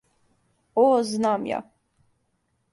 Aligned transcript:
О, 0.85 0.87
знам 1.11 1.47
ја. 1.53 1.61